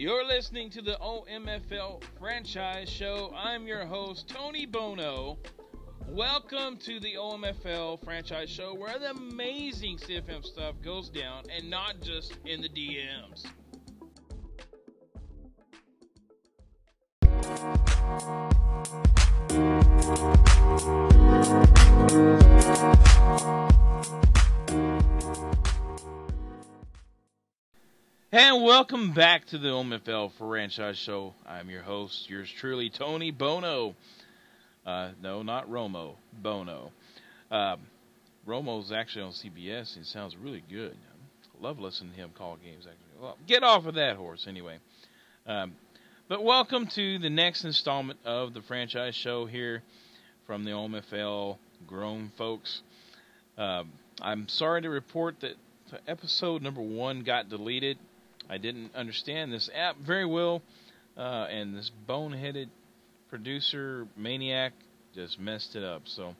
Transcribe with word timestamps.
You're 0.00 0.24
listening 0.24 0.70
to 0.70 0.80
the 0.80 0.96
OMFL 1.02 2.02
franchise 2.18 2.88
show. 2.88 3.34
I'm 3.36 3.66
your 3.66 3.84
host, 3.84 4.30
Tony 4.30 4.64
Bono. 4.64 5.36
Welcome 6.08 6.78
to 6.78 6.98
the 7.00 7.16
OMFL 7.16 8.02
franchise 8.02 8.48
show 8.48 8.72
where 8.72 8.98
the 8.98 9.10
amazing 9.10 9.98
CFM 9.98 10.42
stuff 10.42 10.76
goes 10.82 11.10
down 11.10 11.42
and 11.54 11.68
not 11.68 12.00
just 12.00 12.38
in 12.46 12.62
the 12.62 12.70
DMs. 12.70 13.44
And 28.32 28.62
welcome 28.62 29.10
back 29.12 29.46
to 29.46 29.58
the 29.58 29.70
OMFL 29.70 30.30
franchise 30.38 30.96
show. 30.96 31.34
I'm 31.44 31.68
your 31.68 31.82
host, 31.82 32.30
yours 32.30 32.48
truly, 32.48 32.88
Tony 32.88 33.32
Bono. 33.32 33.96
Uh, 34.86 35.10
no, 35.20 35.42
not 35.42 35.68
Romo, 35.68 36.14
Bono. 36.40 36.92
Um, 37.50 37.80
Romo's 38.46 38.92
actually 38.92 39.22
on 39.22 39.32
CBS. 39.32 39.98
He 39.98 40.04
sounds 40.04 40.36
really 40.36 40.62
good. 40.70 40.96
I 41.42 41.60
love 41.60 41.80
listening 41.80 42.12
to 42.12 42.18
him 42.18 42.30
call 42.38 42.56
games. 42.62 42.86
Actually, 42.86 43.20
well, 43.20 43.36
get 43.48 43.64
off 43.64 43.86
of 43.86 43.94
that 43.94 44.14
horse 44.14 44.46
anyway. 44.46 44.78
Um, 45.44 45.74
but 46.28 46.44
welcome 46.44 46.86
to 46.86 47.18
the 47.18 47.30
next 47.30 47.64
installment 47.64 48.20
of 48.24 48.54
the 48.54 48.62
franchise 48.62 49.16
show 49.16 49.46
here 49.46 49.82
from 50.46 50.62
the 50.62 50.70
OMFL 50.70 51.58
grown 51.88 52.30
folks. 52.38 52.82
Um, 53.58 53.90
I'm 54.22 54.46
sorry 54.46 54.82
to 54.82 54.88
report 54.88 55.40
that 55.40 55.56
episode 56.06 56.62
number 56.62 56.80
one 56.80 57.22
got 57.22 57.48
deleted. 57.48 57.98
I 58.50 58.58
didn't 58.58 58.96
understand 58.96 59.52
this 59.52 59.70
app 59.72 59.96
very 59.98 60.26
well, 60.26 60.60
uh, 61.16 61.46
and 61.48 61.76
this 61.76 61.92
boneheaded 62.08 62.68
producer 63.28 64.08
maniac 64.16 64.72
just 65.14 65.38
messed 65.38 65.76
it 65.76 65.84
up. 65.84 66.02
So, 66.06 66.34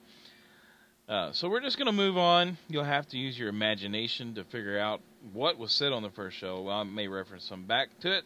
uh, 1.08 1.30
so 1.30 1.48
we're 1.48 1.60
just 1.60 1.78
gonna 1.78 1.92
move 1.92 2.18
on. 2.18 2.58
You'll 2.68 2.82
have 2.82 3.06
to 3.10 3.16
use 3.16 3.38
your 3.38 3.48
imagination 3.48 4.34
to 4.34 4.44
figure 4.44 4.76
out 4.76 5.00
what 5.32 5.56
was 5.56 5.70
said 5.70 5.92
on 5.92 6.02
the 6.02 6.10
first 6.10 6.36
show. 6.36 6.62
Well, 6.62 6.78
I 6.78 6.82
may 6.82 7.06
reference 7.06 7.44
some 7.44 7.66
back 7.66 7.90
to 8.00 8.18
it, 8.18 8.24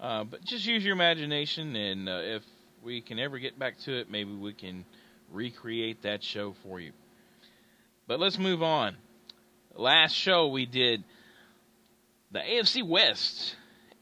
uh, 0.00 0.24
but 0.24 0.44
just 0.44 0.66
use 0.66 0.84
your 0.84 0.92
imagination, 0.92 1.74
and 1.76 2.10
uh, 2.10 2.20
if 2.22 2.42
we 2.82 3.00
can 3.00 3.18
ever 3.18 3.38
get 3.38 3.58
back 3.58 3.78
to 3.86 4.00
it, 4.00 4.10
maybe 4.10 4.34
we 4.34 4.52
can 4.52 4.84
recreate 5.32 6.02
that 6.02 6.22
show 6.22 6.54
for 6.62 6.78
you. 6.78 6.92
But 8.06 8.20
let's 8.20 8.38
move 8.38 8.62
on. 8.62 8.98
Last 9.74 10.12
show 10.12 10.48
we 10.48 10.66
did 10.66 11.02
the 12.34 12.40
AFC 12.40 12.86
West. 12.86 13.54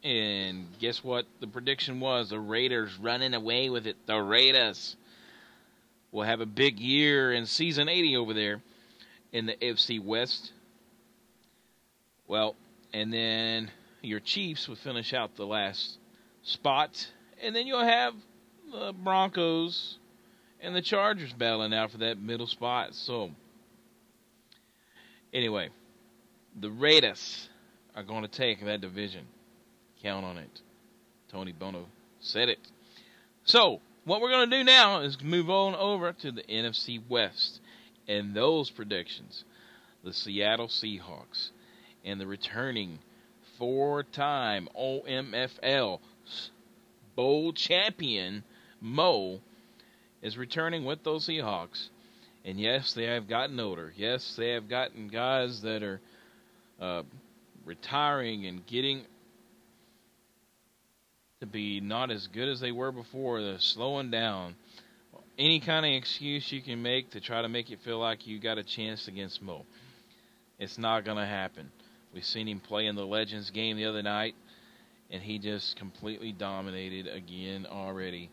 And 0.02 0.66
guess 0.80 1.05
what? 1.05 1.27
The 1.41 1.47
prediction 1.47 2.00
was 2.00 2.30
the 2.30 2.41
Raiders 2.41 2.98
running 2.98 3.34
away 3.34 3.69
with 3.69 3.86
it. 3.86 3.97
The 4.06 4.20
Raiders 4.20 4.97
will 6.11 6.25
have 6.25 6.41
a 6.41 6.47
big 6.47 6.80
year 6.80 7.33
in 7.33 7.47
season 7.47 7.88
80 7.88 8.16
over 8.16 8.34
there 8.34 8.60
in 9.33 9.47
the 9.47 9.55
AFC 9.55 10.03
West. 10.03 10.50
Well, 12.27 12.56
and 12.92 13.12
then 13.12 13.70
your 14.00 14.19
Chiefs 14.19 14.66
will 14.66 14.77
finish 14.77 15.12
out 15.12 15.36
the 15.36 15.47
last 15.47 15.98
spot. 16.42 17.06
And 17.41 17.55
then 17.55 17.66
you'll 17.66 17.84
have 17.84 18.14
the 18.72 18.92
Broncos 18.92 19.98
and 20.60 20.75
the 20.75 20.83
Chargers 20.83 21.34
battling 21.34 21.75
out 21.75 21.91
for 21.91 21.98
that 21.98 22.19
middle 22.19 22.47
spot. 22.47 22.94
So, 22.94 23.30
anyway, 25.33 25.69
the 26.58 26.70
Raiders 26.70 27.50
are 27.94 28.02
going 28.02 28.22
to 28.22 28.28
take 28.28 28.64
that 28.64 28.80
division. 28.80 29.26
Count 30.02 30.24
on 30.24 30.38
it. 30.38 30.60
Tony 31.30 31.52
Bono 31.52 31.86
said 32.20 32.48
it. 32.48 32.58
So, 33.44 33.80
what 34.04 34.20
we're 34.20 34.30
going 34.30 34.50
to 34.50 34.58
do 34.58 34.64
now 34.64 35.00
is 35.00 35.20
move 35.22 35.48
on 35.48 35.74
over 35.74 36.12
to 36.12 36.32
the 36.32 36.42
NFC 36.42 37.00
West 37.08 37.60
and 38.08 38.34
those 38.34 38.70
predictions. 38.70 39.44
The 40.04 40.12
Seattle 40.12 40.69
Seahawks 40.69 41.50
and 42.04 42.20
the 42.20 42.26
returning 42.26 42.98
four 43.58 44.02
time 44.02 44.69
OMFL 44.78 46.00
Bowl 47.14 47.52
champion 47.52 48.42
Mo 48.81 49.41
is 50.20 50.36
returning 50.36 50.84
with 50.84 51.04
those 51.04 51.26
Seahawks. 51.26 51.88
And 52.44 52.58
yes, 52.58 52.92
they 52.92 53.04
have 53.04 53.28
gotten 53.28 53.60
older. 53.60 53.92
Yes, 53.97 54.34
they 54.36 54.50
have 54.50 54.69
gotten 54.69 55.08
guys 55.08 55.62
that 55.62 55.82
are 55.82 56.00
uh, 56.81 57.02
retiring 57.65 58.47
and 58.47 58.67
getting 58.67 59.03
to 61.41 61.47
be 61.47 61.81
not 61.81 62.11
as 62.11 62.28
good 62.28 62.49
as 62.49 62.61
they 62.61 62.73
were 62.73 62.93
before. 62.93 63.43
They're 63.43 63.59
slowing 63.59 64.11
down. 64.11 64.55
Any 65.39 65.61
kind 65.61 65.84
of 65.84 65.93
excuse 65.93 66.53
you 66.53 66.62
can 66.62 66.83
make 66.83 67.11
to 67.11 67.21
try 67.21 67.43
to 67.43 67.49
make 67.49 67.71
it 67.71 67.81
feel 67.84 67.99
like 67.99 68.27
you 68.27 68.39
got 68.39 68.59
a 68.59 68.62
chance 68.62 69.09
against 69.09 69.43
Mo. 69.43 69.65
It's 70.59 70.78
not 70.78 71.05
going 71.05 71.17
to 71.17 71.27
happen. 71.27 71.73
We've 72.15 72.25
seen 72.25 72.47
him 72.47 72.61
play 72.61 72.87
in 72.87 72.95
the 72.95 73.06
Legends 73.06 73.50
game 73.50 73.77
the 73.77 73.87
other 73.87 74.03
night, 74.03 74.34
and 75.11 75.23
he 75.23 75.39
just 75.39 75.77
completely 75.77 76.31
dominated 76.31 77.09
again 77.09 77.67
already 77.69 78.31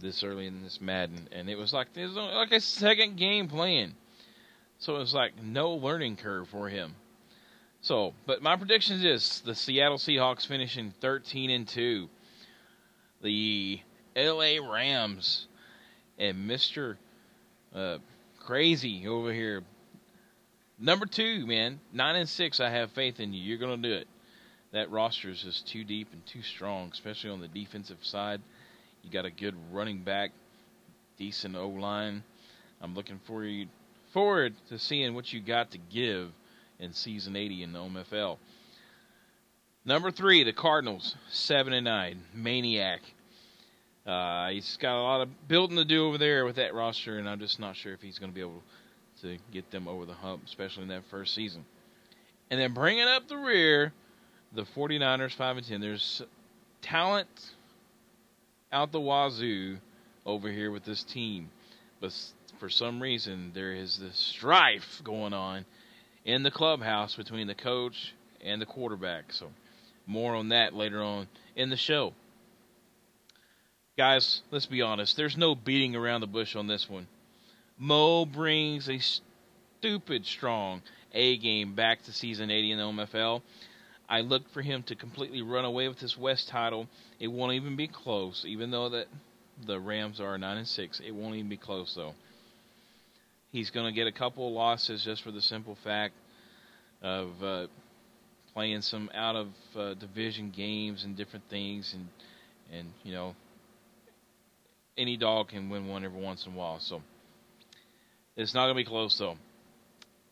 this 0.00 0.22
early 0.22 0.46
in 0.46 0.62
this 0.62 0.80
Madden. 0.80 1.28
And 1.32 1.50
it 1.50 1.56
was 1.56 1.72
like 1.72 1.88
was 1.94 2.14
like 2.14 2.52
a 2.52 2.60
second 2.60 3.16
game 3.16 3.48
playing. 3.48 3.94
So 4.78 4.96
it 4.96 5.00
was 5.00 5.14
like 5.14 5.42
no 5.42 5.72
learning 5.72 6.16
curve 6.16 6.48
for 6.48 6.68
him. 6.68 6.94
So, 7.86 8.14
but 8.26 8.42
my 8.42 8.56
prediction 8.56 9.06
is 9.06 9.42
the 9.44 9.54
Seattle 9.54 9.96
Seahawks 9.96 10.44
finishing 10.44 10.92
13 11.00 11.50
and 11.50 11.68
2. 11.68 12.08
The 13.22 13.80
LA 14.16 14.56
Rams 14.60 15.46
and 16.18 16.50
Mr. 16.50 16.96
Uh, 17.72 17.98
crazy 18.40 19.06
over 19.06 19.32
here. 19.32 19.62
Number 20.80 21.06
2, 21.06 21.46
man. 21.46 21.78
9 21.92 22.16
and 22.16 22.28
6. 22.28 22.58
I 22.58 22.70
have 22.70 22.90
faith 22.90 23.20
in 23.20 23.32
you. 23.32 23.40
You're 23.40 23.58
going 23.58 23.80
to 23.80 23.88
do 23.88 23.94
it. 23.94 24.08
That 24.72 24.90
roster 24.90 25.30
is 25.30 25.42
just 25.42 25.68
too 25.68 25.84
deep 25.84 26.08
and 26.12 26.26
too 26.26 26.42
strong, 26.42 26.90
especially 26.92 27.30
on 27.30 27.40
the 27.40 27.46
defensive 27.46 27.98
side. 28.02 28.40
You 29.04 29.12
got 29.12 29.26
a 29.26 29.30
good 29.30 29.54
running 29.70 29.98
back, 29.98 30.32
decent 31.18 31.54
O 31.54 31.68
line. 31.68 32.24
I'm 32.82 32.96
looking 32.96 33.20
for 33.28 33.44
you 33.44 33.68
forward 34.12 34.54
to 34.70 34.78
seeing 34.80 35.14
what 35.14 35.32
you 35.32 35.40
got 35.40 35.70
to 35.70 35.78
give 35.78 36.32
in 36.78 36.92
season 36.92 37.36
80 37.36 37.62
in 37.62 37.72
the 37.72 37.78
OMFL. 37.78 38.38
Number 39.84 40.10
three, 40.10 40.42
the 40.42 40.52
Cardinals, 40.52 41.14
seven 41.30 41.72
and 41.72 41.84
nine, 41.84 42.22
maniac. 42.34 43.00
Uh, 44.04 44.50
he's 44.50 44.76
got 44.78 45.00
a 45.00 45.02
lot 45.02 45.20
of 45.20 45.48
building 45.48 45.76
to 45.76 45.84
do 45.84 46.06
over 46.06 46.18
there 46.18 46.44
with 46.44 46.56
that 46.56 46.74
roster, 46.74 47.18
and 47.18 47.28
I'm 47.28 47.38
just 47.38 47.58
not 47.58 47.76
sure 47.76 47.92
if 47.92 48.00
he's 48.00 48.18
going 48.18 48.30
to 48.30 48.34
be 48.34 48.40
able 48.40 48.62
to 49.22 49.38
get 49.52 49.70
them 49.70 49.88
over 49.88 50.04
the 50.04 50.12
hump, 50.12 50.42
especially 50.44 50.84
in 50.84 50.88
that 50.88 51.04
first 51.10 51.34
season. 51.34 51.64
And 52.50 52.60
then 52.60 52.74
bringing 52.74 53.06
up 53.06 53.28
the 53.28 53.36
rear, 53.36 53.92
the 54.52 54.64
49ers, 54.64 55.32
five 55.32 55.56
and 55.56 55.66
ten. 55.66 55.80
There's 55.80 56.22
talent 56.82 57.28
out 58.72 58.92
the 58.92 59.00
wazoo 59.00 59.78
over 60.24 60.50
here 60.50 60.70
with 60.70 60.84
this 60.84 61.02
team, 61.04 61.48
but 62.00 62.12
for 62.58 62.68
some 62.68 63.00
reason 63.00 63.52
there 63.54 63.72
is 63.72 63.98
this 63.98 64.18
strife 64.18 65.00
going 65.04 65.32
on 65.32 65.64
in 66.26 66.42
the 66.42 66.50
clubhouse 66.50 67.14
between 67.14 67.46
the 67.46 67.54
coach 67.54 68.12
and 68.44 68.60
the 68.60 68.66
quarterback. 68.66 69.32
So, 69.32 69.46
more 70.06 70.34
on 70.34 70.50
that 70.50 70.74
later 70.74 71.02
on 71.02 71.28
in 71.54 71.70
the 71.70 71.76
show. 71.76 72.12
Guys, 73.96 74.42
let's 74.50 74.66
be 74.66 74.82
honest. 74.82 75.16
There's 75.16 75.38
no 75.38 75.54
beating 75.54 75.96
around 75.96 76.20
the 76.20 76.26
bush 76.26 76.54
on 76.54 76.66
this 76.66 76.90
one. 76.90 77.06
Mo 77.78 78.26
brings 78.26 78.90
a 78.90 78.98
stupid 78.98 80.26
strong 80.26 80.82
A 81.14 81.38
game 81.38 81.74
back 81.74 82.02
to 82.04 82.12
season 82.12 82.50
80 82.50 82.72
in 82.72 82.78
the 82.78 82.84
MFL. 82.84 83.40
I 84.08 84.20
look 84.20 84.48
for 84.50 84.62
him 84.62 84.82
to 84.84 84.94
completely 84.94 85.42
run 85.42 85.64
away 85.64 85.88
with 85.88 85.98
this 85.98 86.16
West 86.18 86.48
title. 86.48 86.88
It 87.18 87.28
won't 87.28 87.54
even 87.54 87.76
be 87.76 87.88
close, 87.88 88.44
even 88.46 88.70
though 88.70 88.88
that 88.90 89.06
the 89.64 89.80
Rams 89.80 90.20
are 90.20 90.36
nine 90.38 90.58
and 90.58 90.68
six. 90.68 91.00
It 91.00 91.12
won't 91.12 91.36
even 91.36 91.48
be 91.48 91.56
close 91.56 91.94
though. 91.94 92.14
He's 93.56 93.70
going 93.70 93.86
to 93.86 93.92
get 93.92 94.06
a 94.06 94.12
couple 94.12 94.46
of 94.46 94.52
losses 94.52 95.02
just 95.02 95.22
for 95.22 95.30
the 95.30 95.40
simple 95.40 95.78
fact 95.82 96.12
of 97.00 97.42
uh, 97.42 97.66
playing 98.52 98.82
some 98.82 99.10
out 99.14 99.34
of 99.34 99.48
uh, 99.74 99.94
division 99.94 100.52
games 100.54 101.04
and 101.04 101.16
different 101.16 101.48
things, 101.48 101.94
and 101.94 102.06
and 102.70 102.92
you 103.02 103.14
know 103.14 103.34
any 104.98 105.16
dog 105.16 105.48
can 105.48 105.70
win 105.70 105.88
one 105.88 106.04
every 106.04 106.20
once 106.20 106.44
in 106.44 106.52
a 106.52 106.54
while. 106.54 106.80
So 106.80 107.00
it's 108.36 108.52
not 108.52 108.66
going 108.66 108.76
to 108.76 108.82
be 108.82 108.84
close 108.84 109.16
though. 109.16 109.38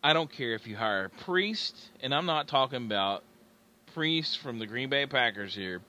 I 0.02 0.12
don't 0.12 0.30
care 0.30 0.52
if 0.52 0.66
you 0.66 0.76
hire 0.76 1.06
a 1.06 1.24
priest, 1.24 1.74
and 2.02 2.14
I'm 2.14 2.26
not 2.26 2.46
talking 2.46 2.84
about 2.84 3.24
priests 3.94 4.36
from 4.36 4.58
the 4.58 4.66
Green 4.66 4.90
Bay 4.90 5.06
Packers 5.06 5.54
here. 5.54 5.80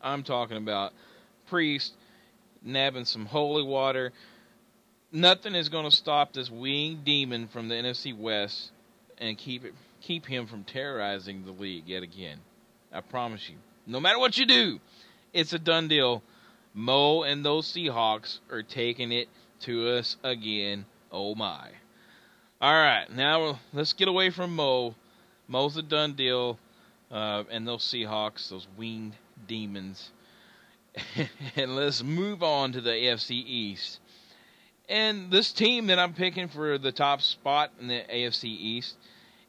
I'm 0.00 0.22
talking 0.22 0.56
about 0.56 0.94
priest 1.50 1.92
nabbing 2.62 3.04
some 3.04 3.26
holy 3.26 3.64
water, 3.64 4.12
nothing 5.12 5.54
is 5.54 5.68
going 5.68 5.88
to 5.88 5.96
stop 5.96 6.32
this 6.32 6.50
winged 6.50 7.04
demon 7.04 7.48
from 7.48 7.68
the 7.68 7.74
NFC 7.74 8.16
West 8.16 8.70
and 9.18 9.36
keep 9.36 9.64
it 9.64 9.74
keep 10.00 10.24
him 10.24 10.46
from 10.46 10.64
terrorizing 10.64 11.44
the 11.44 11.52
league 11.52 11.86
yet 11.86 12.02
again. 12.02 12.38
I 12.92 13.00
promise 13.00 13.48
you. 13.48 13.56
No 13.86 14.00
matter 14.00 14.18
what 14.18 14.38
you 14.38 14.46
do, 14.46 14.80
it's 15.32 15.52
a 15.52 15.58
done 15.58 15.88
deal. 15.88 16.22
Mo 16.72 17.22
and 17.22 17.44
those 17.44 17.66
Seahawks 17.66 18.38
are 18.50 18.62
taking 18.62 19.12
it 19.12 19.28
to 19.60 19.90
us 19.90 20.16
again. 20.22 20.86
Oh 21.12 21.34
my. 21.34 21.70
All 22.60 22.72
right, 22.72 23.06
now 23.10 23.58
let's 23.72 23.92
get 23.92 24.08
away 24.08 24.30
from 24.30 24.56
Mo. 24.56 24.94
Mo's 25.48 25.76
a 25.76 25.82
done 25.82 26.14
deal. 26.14 26.58
Uh, 27.10 27.42
and 27.50 27.66
those 27.66 27.82
Seahawks, 27.82 28.48
those 28.50 28.68
winged 28.76 29.14
demons. 29.48 30.10
and 31.56 31.74
let's 31.74 32.02
move 32.02 32.42
on 32.42 32.72
to 32.72 32.80
the 32.80 32.90
AFC 32.90 33.30
East. 33.32 33.98
And 34.90 35.30
this 35.30 35.52
team 35.52 35.86
that 35.86 36.00
I'm 36.00 36.14
picking 36.14 36.48
for 36.48 36.76
the 36.76 36.90
top 36.90 37.22
spot 37.22 37.70
in 37.80 37.86
the 37.86 38.02
AFC 38.12 38.44
East 38.44 38.96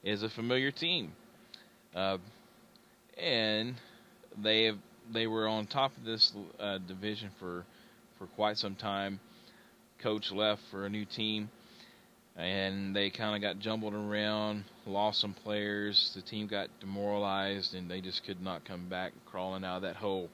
is 0.03 0.21
a 0.21 0.29
familiar 0.29 0.69
team. 0.69 1.13
Uh, 1.95 2.19
and 3.17 3.73
they 4.37 4.65
have, 4.65 4.77
they 5.11 5.25
were 5.25 5.47
on 5.47 5.65
top 5.65 5.97
of 5.97 6.05
this 6.05 6.31
uh, 6.59 6.77
division 6.77 7.31
for 7.39 7.65
for 8.19 8.27
quite 8.27 8.59
some 8.59 8.75
time. 8.75 9.19
Coach 9.97 10.31
left 10.31 10.61
for 10.69 10.85
a 10.85 10.89
new 10.89 11.05
team, 11.05 11.49
and 12.35 12.95
they 12.95 13.09
kind 13.09 13.35
of 13.35 13.41
got 13.41 13.57
jumbled 13.57 13.95
around, 13.95 14.63
lost 14.85 15.19
some 15.19 15.33
players. 15.33 16.11
The 16.13 16.21
team 16.21 16.45
got 16.45 16.69
demoralized, 16.79 17.73
and 17.73 17.89
they 17.89 17.99
just 17.99 18.23
could 18.25 18.43
not 18.43 18.63
come 18.63 18.89
back 18.89 19.13
crawling 19.25 19.63
out 19.63 19.77
of 19.77 19.81
that 19.81 19.95
hole. 19.95 20.29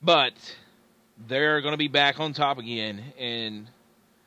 But 0.00 0.32
they're 1.28 1.60
going 1.60 1.72
to 1.72 1.78
be 1.78 1.88
back 1.88 2.18
on 2.20 2.32
top 2.32 2.56
again, 2.56 3.02
and 3.18 3.68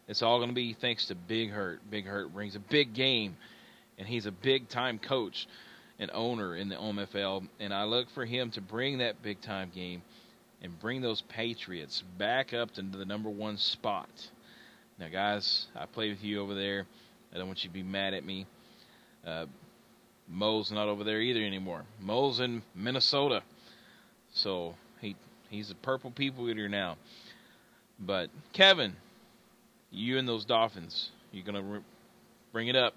it's 0.08 0.22
all 0.22 0.38
going 0.38 0.50
to 0.50 0.56
be 0.56 0.74
thanks 0.74 1.08
to 1.08 1.16
Big 1.16 1.52
Hurt. 1.52 1.80
Big 1.90 2.06
Hurt 2.06 2.34
brings 2.34 2.56
a 2.56 2.60
big 2.60 2.94
game, 2.94 3.36
and 3.98 4.08
he's 4.08 4.26
a 4.26 4.32
big 4.32 4.70
time 4.70 5.00
coach 5.00 5.48
and 6.00 6.12
owner 6.14 6.56
in 6.56 6.70
the 6.70 6.76
OMFL. 6.76 7.48
And 7.60 7.74
I 7.74 7.86
look 7.86 8.10
for 8.12 8.26
him 8.26 8.52
to 8.52 8.62
bring 8.62 9.00
that 9.00 9.22
big 9.22 9.42
time 9.42 9.72
game 9.74 10.02
and 10.62 10.80
bring 10.80 11.02
those 11.02 11.22
Patriots 11.22 12.04
back 12.18 12.54
up 12.54 12.72
to 12.76 12.82
the 12.82 13.06
number 13.06 13.30
one 13.30 13.58
spot. 13.58 14.10
Now, 15.00 15.10
guys, 15.10 15.68
I 15.76 15.86
played 15.86 16.12
with 16.12 16.24
you 16.24 16.42
over 16.42 16.56
there. 16.56 16.86
I 17.34 17.38
don't 17.38 17.48
want 17.48 17.64
you 17.64 17.70
to 17.70 17.74
be 17.74 17.84
mad 17.84 18.14
at 18.14 18.24
me. 18.24 18.46
Uh, 19.26 19.46
Mo's 20.28 20.72
not 20.72 20.88
over 20.88 21.04
there 21.04 21.22
either 21.22 21.42
anymore. 21.42 21.84
Mo's 22.00 22.40
in 22.40 22.64
Minnesota, 22.74 23.44
so 24.34 24.76
he 25.02 25.16
he's 25.50 25.70
a 25.70 25.76
purple 25.76 26.12
people 26.12 26.50
eater 26.50 26.70
now. 26.70 26.98
But 28.00 28.30
Kevin, 28.54 28.96
you 29.96 30.18
and 30.18 30.28
those 30.28 30.46
Dolphins, 30.46 31.12
you're 31.32 31.46
gonna 31.46 31.62
re- 31.62 31.84
bring 32.52 32.68
it 32.68 32.76
up. 32.76 32.94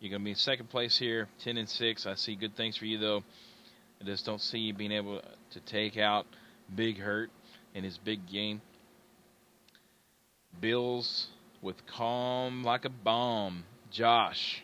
You're 0.00 0.10
gonna 0.10 0.24
be 0.24 0.30
in 0.30 0.36
second 0.36 0.68
place 0.70 0.98
here, 0.98 1.28
ten 1.42 1.56
and 1.56 1.68
six. 1.68 2.06
I 2.06 2.14
see 2.14 2.36
good 2.36 2.56
things 2.56 2.76
for 2.76 2.84
you 2.84 2.98
though. 2.98 3.22
I 4.00 4.04
just 4.04 4.24
don't 4.24 4.40
see 4.40 4.58
you 4.58 4.74
being 4.74 4.92
able 4.92 5.20
to 5.50 5.60
take 5.60 5.96
out 5.96 6.26
Big 6.74 6.98
Hurt 6.98 7.30
in 7.74 7.82
his 7.82 7.98
big 7.98 8.28
game. 8.30 8.60
Bills 10.60 11.28
with 11.62 11.76
calm 11.86 12.62
like 12.62 12.84
a 12.84 12.90
bomb. 12.90 13.64
Josh, 13.90 14.62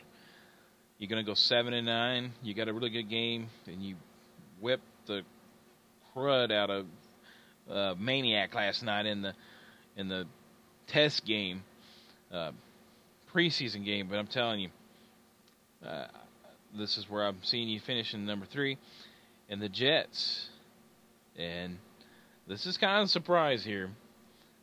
you're 0.99 1.09
gonna 1.09 1.25
go 1.25 1.35
seven 1.35 1.73
and 1.73 1.87
nine. 1.87 2.33
You 2.43 2.55
got 2.55 2.69
a 2.69 2.73
really 2.73 2.91
good 2.91 3.09
game, 3.09 3.49
and 3.67 3.83
you 3.83 3.97
whipped 4.61 4.85
the 5.07 5.23
crud 6.15 6.53
out 6.53 6.71
of 6.71 6.87
uh, 7.71 7.95
Maniac 7.99 8.55
last 8.55 8.83
night 8.83 9.07
in 9.07 9.23
the 9.23 9.35
in 9.97 10.09
the 10.09 10.27
test 10.87 11.25
game, 11.25 11.63
uh, 12.33 12.53
preseason 13.33 13.85
game. 13.85 14.09
But 14.09 14.19
I'm 14.19 14.27
telling 14.27 14.61
you, 14.61 14.69
uh, 15.87 16.07
this 16.77 16.99
is 16.99 17.09
where 17.09 17.25
I'm 17.25 17.39
seeing 17.43 17.69
you 17.69 17.81
finish 17.81 18.15
in 18.15 18.27
number 18.27 18.47
three, 18.47 18.79
and 19.49 19.61
the 19.61 19.69
Jets. 19.69 20.49
And 21.37 21.79
this 22.47 22.67
is 22.67 22.77
kind 22.77 23.01
of 23.01 23.07
a 23.07 23.09
surprise 23.09 23.65
here, 23.65 23.91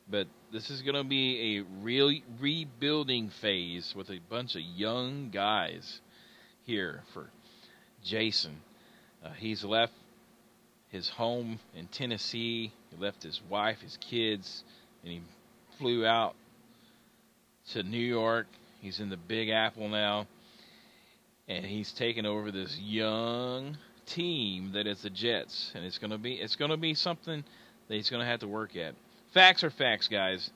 but 0.10 0.28
this 0.52 0.70
is 0.70 0.82
going 0.82 0.96
to 0.96 1.04
be 1.04 1.58
a 1.58 1.84
real 1.84 2.14
rebuilding 2.40 3.30
phase 3.30 3.94
with 3.96 4.10
a 4.10 4.20
bunch 4.30 4.56
of 4.56 4.62
young 4.62 5.30
guys 5.32 6.00
here 6.64 7.04
for 7.14 7.30
Jason. 8.04 8.62
Uh, 9.24 9.30
he's 9.38 9.64
left 9.64 9.94
his 10.90 11.10
home 11.10 11.60
in 11.76 11.88
Tennessee. 11.88 12.72
He 12.90 12.98
left 12.98 13.24
his 13.24 13.42
wife, 13.50 13.80
his 13.82 13.98
kids, 13.98 14.64
and 15.04 15.12
he 15.12 15.22
flew 15.82 16.06
out 16.06 16.36
to 17.72 17.82
New 17.82 17.98
York. 17.98 18.46
He's 18.82 19.00
in 19.00 19.10
the 19.10 19.18
Big 19.18 19.50
Apple 19.50 19.90
now, 19.90 20.28
and 21.48 21.66
he's 21.66 21.92
taken 21.92 22.24
over 22.28 22.52
this 22.52 22.80
young 22.80 23.78
team 24.06 24.74
that 24.74 24.86
is 24.86 25.02
the 25.02 25.10
Jets, 25.10 25.72
and 25.74 25.84
it's 25.84 25.98
gonna 25.98 26.20
be 26.20 26.36
it's 26.36 26.56
gonna 26.56 26.78
be 26.78 26.94
something 26.94 27.44
that 27.88 27.96
he's 27.96 28.12
gonna 28.12 28.26
have 28.26 28.42
to 28.42 28.48
work 28.48 28.76
at. 28.76 28.94
Facts 29.34 29.64
are 29.64 29.72
facts, 29.72 30.08
guys, 30.08 30.52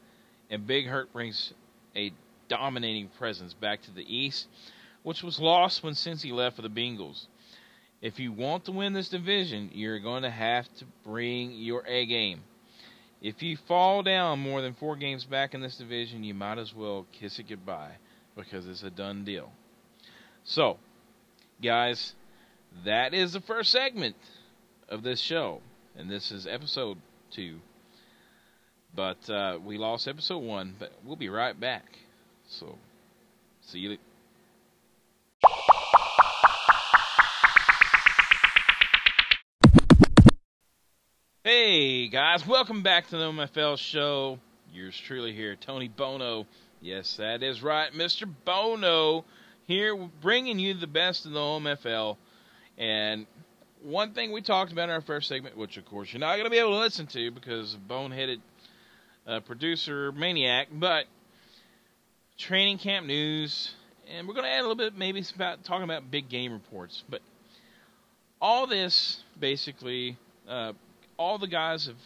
and 0.52 0.68
Big 0.68 0.86
Hurt 0.86 1.12
brings 1.12 1.54
a 1.96 2.12
dominating 2.48 3.08
presence 3.18 3.54
back 3.56 3.82
to 3.84 3.92
the 3.92 4.06
East, 4.16 4.48
which 5.02 5.24
was 5.24 5.40
lost 5.40 5.82
when 5.82 5.94
Cincy 5.94 6.32
left 6.32 6.56
for 6.56 6.62
the 6.62 6.70
Bengals. 6.70 7.26
If 8.00 8.20
you 8.20 8.32
want 8.32 8.66
to 8.66 8.72
win 8.72 8.94
this 8.94 9.10
division, 9.10 9.72
you're 9.74 10.00
going 10.00 10.22
to 10.22 10.30
have 10.30 10.72
to 10.76 10.86
bring 11.04 11.54
your 11.54 11.84
A 11.88 12.06
game. 12.06 12.42
If 13.22 13.42
you 13.42 13.58
fall 13.58 14.04
down 14.04 14.40
more 14.40 14.62
than 14.62 14.74
four 14.74 14.96
games 14.96 15.26
back 15.26 15.54
in 15.54 15.62
this 15.62 15.78
division, 15.78 16.24
you 16.24 16.34
might 16.34 16.58
as 16.58 16.74
well 16.74 17.06
kiss 17.12 17.40
it 17.40 17.50
goodbye 17.50 17.94
because 18.36 18.68
it's 18.68 18.84
a 18.84 18.90
done 18.90 19.24
deal. 19.24 19.52
So, 20.44 20.78
guys, 21.62 22.14
that 22.84 23.14
is 23.14 23.34
the 23.34 23.42
first 23.42 23.72
segment 23.72 24.16
of 24.90 25.02
this 25.02 25.20
show, 25.20 25.62
and 25.98 26.10
this 26.10 26.32
is 26.32 26.46
episode 26.46 26.98
two. 27.32 27.60
But 28.94 29.30
uh, 29.30 29.60
we 29.64 29.78
lost 29.78 30.08
episode 30.08 30.40
one, 30.40 30.76
but 30.78 30.92
we'll 31.04 31.16
be 31.16 31.30
right 31.30 31.60
back. 31.60 31.98
So, 32.48 32.78
see 33.62 33.80
you. 33.80 33.98
Guys, 42.16 42.48
welcome 42.48 42.82
back 42.82 43.10
to 43.10 43.18
the 43.18 43.26
OMFL 43.26 43.78
show. 43.78 44.40
Yours 44.74 44.98
truly 44.98 45.34
here, 45.34 45.58
Tony 45.58 45.90
Bono. 45.90 46.48
Yes, 46.80 47.18
that 47.18 47.44
is 47.44 47.62
right, 47.62 47.92
Mr. 47.92 48.26
Bono 48.46 49.26
here 49.68 49.98
bringing 50.22 50.58
you 50.58 50.76
the 50.76 50.88
best 50.88 51.26
of 51.26 51.34
the 51.34 51.40
OMFL. 51.40 52.16
And 52.78 53.26
one 53.84 54.14
thing 54.14 54.32
we 54.32 54.42
talked 54.42 54.72
about 54.72 54.86
in 54.86 54.92
our 54.92 55.02
first 55.02 55.28
segment, 55.28 55.58
which 55.58 55.76
of 55.76 55.84
course 55.84 56.14
you're 56.14 56.22
not 56.22 56.36
going 56.38 56.46
to 56.46 56.50
be 56.50 56.58
able 56.58 56.70
to 56.70 56.80
listen 56.80 57.06
to 57.08 57.32
because 57.32 57.78
boneheaded 57.90 58.40
uh, 59.28 59.42
producer 59.42 60.14
maniac, 60.14 60.70
but 60.72 61.08
training 62.38 62.78
camp 62.78 63.06
news, 63.06 63.74
and 64.10 64.26
we're 64.26 64.36
going 64.36 64.46
to 64.46 64.52
add 64.52 64.60
a 64.60 64.62
little 64.62 64.78
bit 64.78 64.98
maybe 64.98 65.22
about 65.36 65.66
talking 65.66 65.84
about 65.84 66.10
big 66.10 66.30
game 66.30 66.54
reports. 66.54 67.04
But 67.10 67.20
all 68.40 68.68
this 68.68 69.22
basically 69.38 70.18
uh, 70.48 70.72
all 71.18 71.38
the 71.38 71.48
guys 71.48 71.86
have 71.88 71.98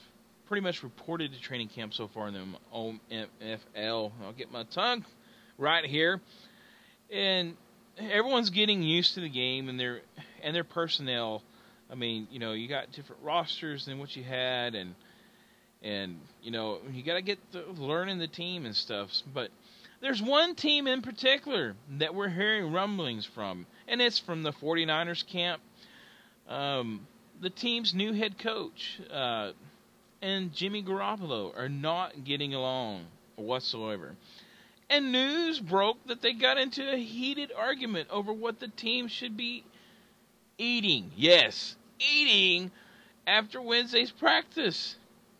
pretty 0.48 0.62
much 0.62 0.84
reported 0.84 1.34
to 1.34 1.40
training 1.40 1.68
camp 1.68 1.94
so 1.94 2.08
far 2.08 2.28
in 2.28 2.34
the 2.34 2.46
OMFL. 2.74 4.12
I'll 4.24 4.34
get 4.34 4.52
my 4.52 4.64
tongue 4.64 5.06
right 5.58 5.86
here, 5.86 6.22
and 7.12 7.56
everyone's 8.00 8.50
getting 8.50 8.82
used 8.82 9.16
to 9.16 9.22
the 9.22 9.30
game 9.30 9.70
and 9.70 9.80
their 9.80 10.02
and 10.44 10.56
their 10.56 10.64
personnel. 10.64 11.44
I 11.92 11.96
mean, 11.96 12.28
you 12.32 12.40
know, 12.40 12.54
you 12.54 12.68
got 12.68 12.92
different 12.92 13.22
rosters 13.24 13.86
than 13.86 14.00
what 14.00 14.16
you 14.16 14.24
had, 14.24 14.76
and 14.76 14.96
and 15.82 16.20
you 16.42 16.52
know, 16.52 16.80
you 16.92 17.04
got 17.04 17.16
to 17.16 17.22
get 17.22 17.40
the, 17.52 17.64
learning 17.78 18.20
the 18.20 18.28
team 18.28 18.66
and 18.66 18.76
stuff. 18.76 19.10
But 19.34 19.50
there's 20.02 20.22
one 20.22 20.56
team 20.56 20.88
in 20.88 21.02
particular 21.02 21.76
that 21.98 22.14
we're 22.14 22.30
hearing 22.30 22.72
rumblings 22.72 23.26
from, 23.26 23.66
and 23.88 24.02
it's 24.02 24.20
from 24.20 24.44
the 24.44 24.52
49ers 24.52 25.26
camp. 25.28 25.62
Um, 26.48 27.06
the 27.42 27.50
team's 27.50 27.94
new 27.94 28.14
head 28.14 28.38
coach 28.38 29.00
uh, 29.12 29.52
and 30.22 30.54
Jimmy 30.54 30.84
Garoppolo 30.84 31.58
are 31.58 31.70
not 31.70 32.24
getting 32.24 32.54
along 32.54 33.06
whatsoever. 33.36 34.16
And 34.90 35.12
news 35.12 35.60
broke 35.60 35.98
that 36.08 36.22
they 36.22 36.34
got 36.34 36.58
into 36.58 36.92
a 36.92 36.98
heated 36.98 37.52
argument 37.56 38.10
over 38.10 38.34
what 38.34 38.60
the 38.60 38.68
team 38.68 39.08
should 39.08 39.38
be 39.38 39.64
eating. 40.58 41.12
Yes, 41.16 41.76
eating 42.00 42.72
after 43.28 43.62
Wednesday's 43.62 44.12
practice. 44.12 44.96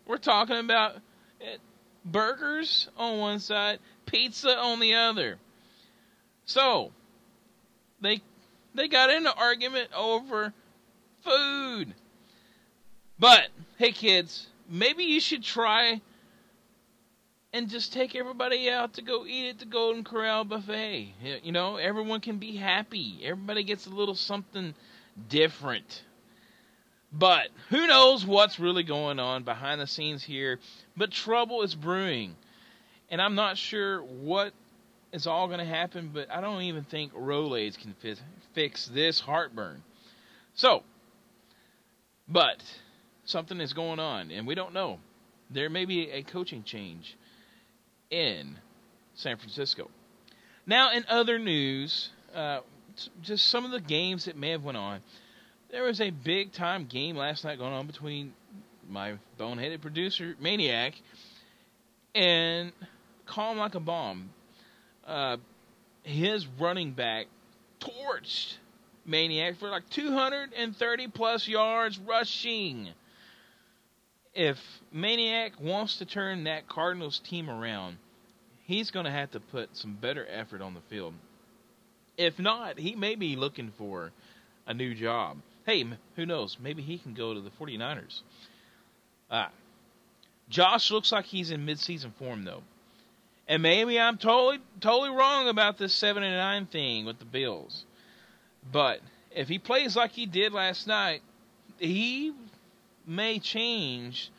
We're 0.06 0.18
talking 0.18 0.58
about 0.58 0.96
eh, 1.40 1.56
burgers 2.04 2.88
on 2.96 3.18
one 3.18 3.40
side, 3.40 3.80
pizza 4.06 4.56
on 4.56 4.80
the 4.80 4.94
other. 4.94 5.38
So, 6.44 6.92
they 8.00 8.22
they 8.74 8.88
got 8.88 9.10
into 9.10 9.34
argument 9.34 9.90
over 9.96 10.52
food. 11.22 11.94
But, 13.18 13.48
hey 13.78 13.92
kids, 13.92 14.46
maybe 14.68 15.04
you 15.04 15.20
should 15.20 15.42
try 15.42 16.00
and 17.52 17.68
just 17.68 17.92
take 17.92 18.14
everybody 18.14 18.70
out 18.70 18.94
to 18.94 19.02
go 19.02 19.26
eat 19.26 19.50
at 19.50 19.58
the 19.58 19.64
Golden 19.64 20.04
Corral 20.04 20.44
buffet. 20.44 21.14
You 21.42 21.52
know, 21.52 21.76
everyone 21.76 22.20
can 22.20 22.38
be 22.38 22.56
happy. 22.56 23.20
Everybody 23.24 23.64
gets 23.64 23.86
a 23.86 23.90
little 23.90 24.14
something 24.14 24.74
different. 25.28 26.04
But 27.12 27.48
who 27.70 27.88
knows 27.88 28.24
what's 28.24 28.60
really 28.60 28.84
going 28.84 29.18
on 29.18 29.42
behind 29.42 29.80
the 29.80 29.86
scenes 29.86 30.22
here? 30.22 30.60
But 30.96 31.10
trouble 31.10 31.62
is 31.62 31.74
brewing. 31.74 32.36
And 33.10 33.20
I'm 33.20 33.34
not 33.34 33.58
sure 33.58 34.00
what 34.00 34.52
is 35.12 35.26
all 35.26 35.48
going 35.48 35.58
to 35.58 35.64
happen, 35.64 36.10
but 36.14 36.30
I 36.30 36.40
don't 36.40 36.62
even 36.62 36.84
think 36.84 37.12
Rolaids 37.12 37.76
can 37.76 37.96
fix 38.54 38.86
this 38.86 39.18
heartburn. 39.18 39.82
So, 40.54 40.84
but 42.30 42.62
something 43.24 43.60
is 43.60 43.72
going 43.72 43.98
on, 43.98 44.30
and 44.30 44.46
we 44.46 44.54
don't 44.54 44.72
know. 44.72 44.98
There 45.50 45.68
may 45.68 45.84
be 45.84 46.10
a 46.10 46.22
coaching 46.22 46.62
change 46.62 47.16
in 48.10 48.56
San 49.14 49.36
Francisco. 49.36 49.90
Now, 50.66 50.92
in 50.92 51.04
other 51.08 51.38
news, 51.38 52.10
uh, 52.34 52.60
just 53.22 53.48
some 53.48 53.64
of 53.64 53.70
the 53.70 53.80
games 53.80 54.26
that 54.26 54.36
may 54.36 54.50
have 54.50 54.62
went 54.62 54.78
on. 54.78 55.00
There 55.70 55.84
was 55.84 56.00
a 56.00 56.10
big 56.10 56.52
time 56.52 56.86
game 56.86 57.16
last 57.16 57.44
night 57.44 57.58
going 57.58 57.72
on 57.72 57.86
between 57.86 58.32
my 58.88 59.14
boneheaded 59.38 59.80
producer 59.80 60.34
Maniac 60.40 60.94
and 62.14 62.72
Calm 63.26 63.56
Like 63.56 63.74
a 63.74 63.80
Bomb. 63.80 64.30
Uh, 65.06 65.36
his 66.02 66.46
running 66.58 66.92
back 66.92 67.26
torched 67.80 68.56
Maniac 69.10 69.58
for 69.58 69.68
like 69.68 69.88
230 69.90 71.08
plus 71.08 71.46
yards 71.48 71.98
rushing. 71.98 72.88
If 74.32 74.58
Maniac 74.92 75.60
wants 75.60 75.98
to 75.98 76.06
turn 76.06 76.44
that 76.44 76.68
Cardinals 76.68 77.18
team 77.18 77.50
around, 77.50 77.98
he's 78.64 78.92
going 78.92 79.06
to 79.06 79.10
have 79.10 79.32
to 79.32 79.40
put 79.40 79.76
some 79.76 79.94
better 79.94 80.26
effort 80.30 80.62
on 80.62 80.74
the 80.74 80.80
field. 80.88 81.14
If 82.16 82.38
not, 82.38 82.78
he 82.78 82.94
may 82.94 83.16
be 83.16 83.34
looking 83.34 83.72
for 83.76 84.12
a 84.66 84.74
new 84.74 84.94
job. 84.94 85.38
Hey, 85.66 85.84
who 86.16 86.26
knows? 86.26 86.56
Maybe 86.60 86.82
he 86.82 86.98
can 86.98 87.14
go 87.14 87.34
to 87.34 87.40
the 87.40 87.50
49ers. 87.50 88.20
Ah. 89.30 89.50
Josh 90.48 90.90
looks 90.90 91.12
like 91.12 91.24
he's 91.26 91.50
in 91.50 91.66
midseason 91.66 92.12
form 92.14 92.44
though. 92.44 92.62
And 93.48 93.62
maybe 93.62 93.98
I'm 93.98 94.18
totally 94.18 94.58
totally 94.80 95.10
wrong 95.10 95.48
about 95.48 95.78
this 95.78 95.94
7 95.94 96.22
and 96.22 96.36
9 96.36 96.66
thing 96.66 97.04
with 97.04 97.18
the 97.18 97.24
Bills. 97.24 97.84
But 98.72 99.00
if 99.30 99.48
he 99.48 99.58
plays 99.58 99.96
like 99.96 100.12
he 100.12 100.26
did 100.26 100.52
last 100.52 100.86
night, 100.86 101.22
he 101.78 102.32
may 103.06 103.38
change 103.38 104.30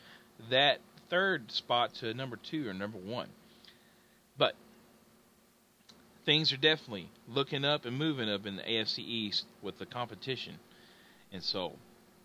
that 0.50 0.80
third 1.10 1.50
spot 1.50 1.94
to 1.94 2.14
number 2.14 2.36
2 2.36 2.68
or 2.68 2.74
number 2.74 2.98
1. 2.98 3.28
But 4.38 4.54
things 6.24 6.52
are 6.52 6.56
definitely 6.56 7.08
looking 7.28 7.64
up 7.64 7.84
and 7.84 7.98
moving 7.98 8.30
up 8.30 8.46
in 8.46 8.56
the 8.56 8.62
AFC 8.62 8.98
East 9.00 9.44
with 9.60 9.78
the 9.78 9.86
competition. 9.86 10.54
And 11.32 11.42
so, 11.42 11.72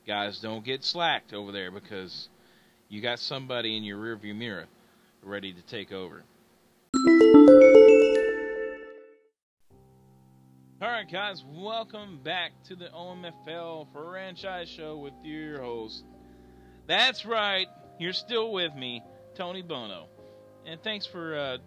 guys, 0.05 0.39
don't 0.39 0.63
get 0.63 0.83
slacked 0.83 1.33
over 1.33 1.51
there 1.51 1.71
because 1.71 2.29
you 2.89 3.01
got 3.01 3.19
somebody 3.19 3.75
in 3.75 3.83
your 3.83 3.97
rearview 3.97 4.35
mirror 4.35 4.65
ready 5.23 5.53
to 5.53 5.61
take 5.63 5.91
over. 5.91 6.23
All 10.79 10.87
right, 10.87 11.11
guys, 11.11 11.43
welcome 11.43 12.19
back 12.23 12.51
to 12.65 12.75
the 12.75 12.85
OMFL 12.89 13.87
Franchise 13.91 14.69
Show 14.69 14.97
with 14.97 15.13
your 15.23 15.59
host. 15.59 16.03
That's 16.85 17.25
right, 17.25 17.65
you're 17.99 18.13
still 18.13 18.51
with 18.51 18.75
me, 18.75 19.01
Tony 19.33 19.63
Bono. 19.63 20.05
And 20.67 20.79
thanks 20.83 21.07
for 21.07 21.35
uh, 21.35 21.57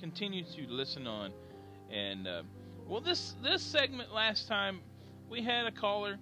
continuing 0.00 0.46
to 0.56 0.66
listen 0.66 1.06
on 1.06 1.32
and 1.92 2.26
uh, 2.26 2.42
well, 2.88 3.00
this 3.00 3.34
this 3.40 3.62
segment 3.62 4.12
last 4.12 4.48
time 4.48 4.80
we 5.30 5.42
had 5.42 5.66
a 5.66 5.70
caller, 5.70 6.18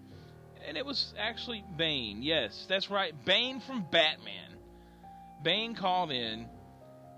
and 0.68 0.76
it 0.76 0.84
was 0.84 1.14
actually 1.18 1.64
Bane. 1.78 2.22
Yes, 2.22 2.66
that's 2.68 2.90
right, 2.90 3.14
Bane 3.24 3.60
from 3.60 3.86
Batman. 3.90 4.58
Bane 5.42 5.74
called 5.74 6.10
in, 6.10 6.46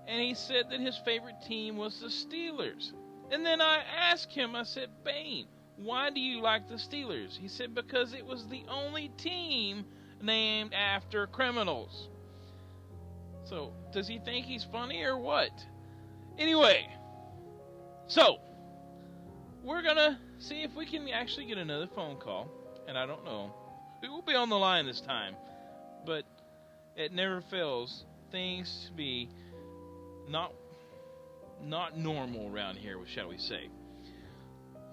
and 0.07 0.21
he 0.21 0.35
said 0.35 0.69
that 0.71 0.79
his 0.79 0.97
favorite 1.03 1.41
team 1.45 1.75
was 1.75 1.99
the 1.99 2.07
Steelers. 2.07 2.93
And 3.31 3.45
then 3.45 3.61
I 3.61 3.81
asked 4.11 4.31
him, 4.31 4.55
I 4.55 4.63
said, 4.63 4.89
Bane, 5.03 5.47
why 5.77 6.09
do 6.09 6.19
you 6.19 6.41
like 6.41 6.67
the 6.67 6.75
Steelers? 6.75 7.37
He 7.37 7.47
said, 7.47 7.75
because 7.75 8.13
it 8.13 8.25
was 8.25 8.47
the 8.47 8.63
only 8.69 9.09
team 9.17 9.85
named 10.21 10.73
after 10.73 11.27
criminals. 11.27 12.09
So, 13.43 13.73
does 13.93 14.07
he 14.07 14.19
think 14.19 14.45
he's 14.45 14.63
funny 14.63 15.03
or 15.03 15.17
what? 15.17 15.51
Anyway, 16.37 16.87
so, 18.07 18.37
we're 19.63 19.81
to 19.81 20.17
see 20.39 20.63
if 20.63 20.73
we 20.75 20.85
can 20.85 21.07
actually 21.09 21.45
get 21.45 21.57
another 21.57 21.87
phone 21.87 22.17
call. 22.17 22.49
And 22.87 22.97
I 22.97 23.05
don't 23.05 23.25
know 23.25 23.53
who 24.01 24.11
will 24.11 24.21
be 24.21 24.35
on 24.35 24.49
the 24.49 24.57
line 24.57 24.85
this 24.85 25.01
time. 25.01 25.35
But 26.05 26.23
it 26.95 27.11
never 27.11 27.41
fails 27.41 28.05
things 28.31 28.85
to 28.87 28.93
be 28.93 29.29
not 30.29 30.53
not 31.63 31.97
normal 31.97 32.51
around 32.53 32.77
here, 32.77 32.97
shall 33.05 33.29
we 33.29 33.37
say. 33.37 33.69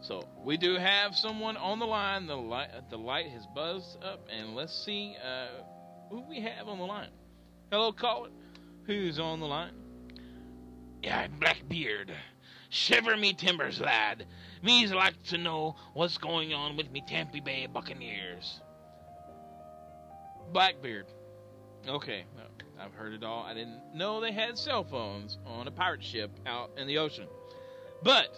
So 0.01 0.29
we 0.45 0.57
do 0.57 0.77
have 0.77 1.17
someone 1.17 1.57
on 1.57 1.79
the 1.79 1.87
line. 1.87 2.27
The 2.27 2.37
light, 2.37 2.69
the 2.91 2.99
light 2.99 3.29
has 3.29 3.47
buzzed 3.55 4.03
up, 4.05 4.27
and 4.31 4.55
let's 4.55 4.75
see 4.85 5.17
uh, 5.25 5.63
who 6.11 6.23
we 6.29 6.41
have 6.41 6.69
on 6.69 6.79
the 6.79 6.85
line. 6.85 7.09
Hello, 7.71 7.91
caller. 7.91 8.29
Who's 8.87 9.19
on 9.19 9.41
the 9.41 9.47
line? 9.47 9.73
Yeah, 11.03 11.27
Blackbeard. 11.41 12.13
Shiver 12.69 13.17
me 13.17 13.33
timbers, 13.33 13.81
lad. 13.81 14.27
Me's 14.63 14.93
like 14.93 15.23
to 15.25 15.39
know 15.39 15.77
what's 15.95 16.19
going 16.19 16.53
on 16.53 16.77
with 16.77 16.91
me 16.91 17.03
Tampa 17.07 17.41
Bay 17.41 17.67
Buccaneers. 17.67 18.61
Blackbeard. 20.53 21.07
Okay, 21.87 22.25
I've 22.81 22.95
heard 22.95 23.13
it 23.13 23.23
all. 23.23 23.43
I 23.43 23.53
didn't 23.53 23.81
know 23.95 24.21
they 24.21 24.33
had 24.33 24.57
cell 24.57 24.85
phones 24.85 25.39
on 25.47 25.69
a 25.69 25.71
pirate 25.71 26.03
ship 26.03 26.31
out 26.47 26.71
in 26.79 26.87
the 26.87 26.99
ocean. 26.99 27.27
But, 28.03 28.31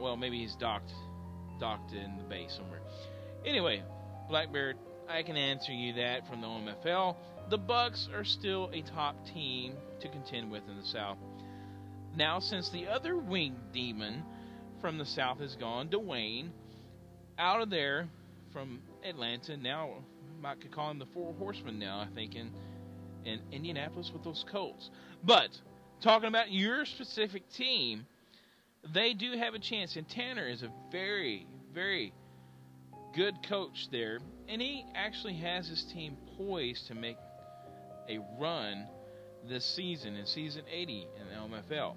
well, 0.00 0.16
maybe 0.16 0.38
he's 0.38 0.56
docked, 0.56 0.92
docked 1.60 1.92
in 1.92 2.16
the 2.16 2.24
bay 2.24 2.46
somewhere. 2.48 2.80
Anyway, 3.44 3.82
Blackbeard, 4.28 4.76
I 5.08 5.22
can 5.22 5.36
answer 5.36 5.72
you 5.72 5.92
that 5.94 6.26
from 6.28 6.40
the 6.40 6.46
OMFL. 6.48 7.16
The 7.48 7.58
Bucks 7.58 8.08
are 8.14 8.24
still 8.24 8.70
a 8.72 8.82
top 8.82 9.16
team 9.26 9.74
to 10.00 10.08
contend 10.08 10.50
with 10.50 10.68
in 10.68 10.76
the 10.76 10.86
South. 10.86 11.18
Now, 12.16 12.40
since 12.40 12.70
the 12.70 12.88
other 12.88 13.16
winged 13.16 13.72
demon 13.72 14.24
from 14.80 14.98
the 14.98 15.06
south 15.06 15.38
has 15.38 15.54
gone, 15.54 15.88
Dwayne, 15.88 16.50
out 17.38 17.60
of 17.60 17.70
there 17.70 18.08
from 18.52 18.80
Atlanta, 19.04 19.56
now 19.56 19.90
I 20.44 20.54
could 20.54 20.72
call 20.72 20.90
him 20.90 20.98
the 20.98 21.06
Four 21.06 21.34
Horsemen 21.38 21.78
now, 21.78 22.00
I 22.00 22.08
think, 22.14 22.34
in, 22.34 22.50
in 23.24 23.40
Indianapolis 23.52 24.10
with 24.12 24.24
those 24.24 24.44
Colts. 24.50 24.90
But, 25.22 25.50
talking 26.02 26.28
about 26.28 26.50
your 26.50 26.84
specific 26.84 27.48
team, 27.50 28.06
they 28.94 29.12
do 29.14 29.32
have 29.32 29.54
a 29.54 29.58
chance, 29.58 29.96
and 29.96 30.08
Tanner 30.08 30.48
is 30.48 30.62
a 30.62 30.70
very, 30.90 31.46
very 31.74 32.12
good 33.14 33.34
coach 33.48 33.88
there, 33.90 34.20
and 34.48 34.60
he 34.60 34.84
actually 34.94 35.34
has 35.34 35.68
his 35.68 35.84
team 35.92 36.16
poised 36.36 36.86
to 36.88 36.94
make 36.94 37.16
a 38.08 38.18
run 38.38 38.86
this 39.48 39.64
season 39.64 40.16
in 40.16 40.26
season 40.26 40.62
80 40.70 41.06
in 41.20 41.28
the 41.28 41.56
OMFL. 41.56 41.94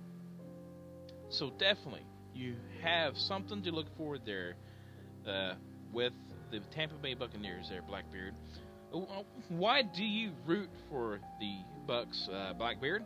So 1.30 1.52
definitely, 1.58 2.06
you 2.34 2.56
have 2.82 3.18
something 3.18 3.64
to 3.64 3.72
look 3.72 3.88
forward 3.98 4.22
there 4.26 4.56
uh, 5.28 5.54
with 5.92 6.14
the 6.52 6.60
Tampa 6.72 6.96
Bay 6.96 7.14
Buccaneers 7.14 7.70
there, 7.70 7.82
Blackbeard. 7.82 8.34
Uh, 8.94 9.24
why 9.50 9.82
do 9.82 10.04
you 10.04 10.32
root 10.46 10.70
for 10.90 11.20
the 11.40 11.58
Bucks, 11.88 12.30
uh, 12.32 12.54
Blackbeard? 12.54 13.04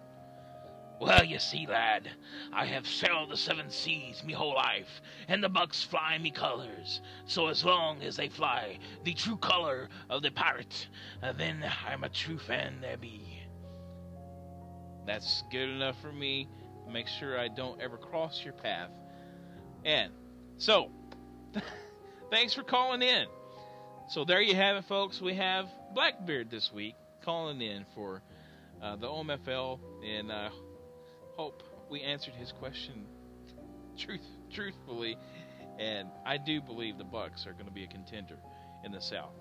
Well, 0.99 1.23
you 1.23 1.37
see, 1.37 1.67
lad, 1.67 2.09
I 2.51 2.65
have 2.65 2.87
sailed 2.87 3.29
the 3.29 3.37
seven 3.37 3.69
seas 3.69 4.23
me 4.23 4.33
whole 4.33 4.55
life, 4.55 5.01
and 5.27 5.43
the 5.43 5.49
bucks 5.49 5.83
fly 5.83 6.17
me 6.17 6.31
colors. 6.31 7.01
So 7.25 7.47
as 7.47 7.63
long 7.63 8.01
as 8.01 8.15
they 8.15 8.29
fly 8.29 8.79
the 9.03 9.13
true 9.13 9.37
color 9.37 9.89
of 10.09 10.23
the 10.23 10.31
pirate, 10.31 10.87
uh, 11.21 11.33
then 11.33 11.63
I'm 11.87 12.03
a 12.03 12.09
true 12.09 12.39
fan 12.39 12.81
there 12.81 12.97
be. 12.97 13.43
That's 15.05 15.43
good 15.51 15.69
enough 15.69 16.01
for 16.01 16.11
me. 16.11 16.49
Make 16.91 17.07
sure 17.07 17.39
I 17.39 17.47
don't 17.47 17.79
ever 17.79 17.97
cross 17.97 18.43
your 18.43 18.53
path. 18.53 18.89
And 19.85 20.11
so, 20.57 20.89
thanks 22.29 22.53
for 22.53 22.63
calling 22.63 23.01
in. 23.01 23.25
So 24.09 24.25
there 24.25 24.41
you 24.41 24.55
have 24.55 24.77
it, 24.77 24.85
folks. 24.85 25.21
We 25.21 25.35
have 25.35 25.65
Blackbeard 25.93 26.49
this 26.49 26.71
week 26.73 26.95
calling 27.23 27.61
in 27.61 27.85
for 27.93 28.21
uh, 28.81 28.95
the 28.95 29.07
OMFL, 29.07 29.79
and 30.05 30.31
I 30.31 30.45
uh, 30.45 30.49
hope 31.35 31.63
we 31.89 32.01
answered 32.01 32.33
his 32.35 32.51
question 32.53 33.05
truth 33.97 34.21
truthfully. 34.53 35.17
And 35.79 36.09
I 36.25 36.37
do 36.37 36.61
believe 36.61 36.97
the 36.97 37.03
Bucks 37.03 37.45
are 37.45 37.53
going 37.53 37.65
to 37.65 37.71
be 37.71 37.83
a 37.83 37.87
contender 37.87 38.37
in 38.83 38.91
the 38.91 39.01
South. 39.01 39.33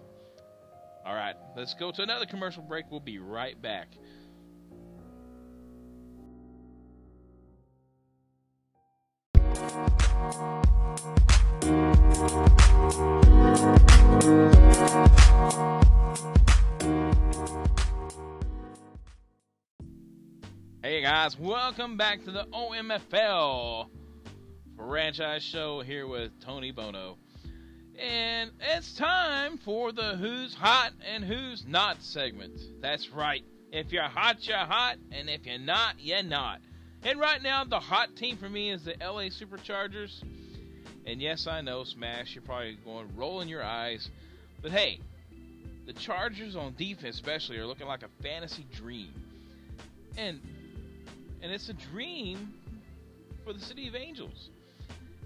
All 1.04 1.14
right, 1.14 1.36
let's 1.56 1.74
go 1.74 1.92
to 1.92 2.02
another 2.02 2.26
commercial 2.26 2.62
break. 2.62 2.86
We'll 2.90 3.00
be 3.00 3.18
right 3.18 3.60
back. 3.60 3.88
Thank 10.26 11.30
you. 11.30 11.35
Hey 12.26 12.32
guys, 21.02 21.38
welcome 21.38 21.96
back 21.96 22.24
to 22.24 22.32
the 22.32 22.48
OMFL 22.52 23.88
franchise 24.76 25.44
show 25.44 25.82
here 25.82 26.08
with 26.08 26.32
Tony 26.40 26.72
Bono. 26.72 27.16
And 27.96 28.50
it's 28.60 28.94
time 28.94 29.58
for 29.58 29.92
the 29.92 30.16
Who's 30.16 30.52
Hot 30.54 30.90
and 31.08 31.22
Who's 31.22 31.64
Not 31.64 32.02
segment. 32.02 32.60
That's 32.80 33.08
right. 33.10 33.44
If 33.70 33.92
you're 33.92 34.02
hot, 34.02 34.44
you're 34.48 34.56
hot, 34.56 34.96
and 35.12 35.30
if 35.30 35.46
you're 35.46 35.60
not, 35.60 35.94
you're 36.00 36.24
not. 36.24 36.60
And 37.04 37.20
right 37.20 37.40
now, 37.40 37.62
the 37.62 37.78
hot 37.78 38.16
team 38.16 38.36
for 38.36 38.48
me 38.48 38.72
is 38.72 38.82
the 38.82 38.96
LA 39.00 39.28
Superchargers. 39.28 40.24
And 41.06 41.22
yes, 41.22 41.46
I 41.46 41.60
know, 41.60 41.84
Smash, 41.84 42.34
you're 42.34 42.42
probably 42.42 42.76
going 42.84 43.08
rolling 43.16 43.48
your 43.48 43.62
eyes. 43.62 44.08
But 44.60 44.72
hey, 44.72 44.98
the 45.86 45.92
Chargers 45.92 46.56
on 46.56 46.74
defense, 46.76 47.14
especially, 47.14 47.58
are 47.58 47.66
looking 47.66 47.86
like 47.86 48.02
a 48.02 48.22
fantasy 48.22 48.66
dream. 48.74 49.12
And 50.18 50.40
and 51.42 51.52
it's 51.52 51.68
a 51.68 51.74
dream 51.74 52.54
for 53.44 53.52
the 53.52 53.60
City 53.60 53.86
of 53.86 53.94
Angels. 53.94 54.48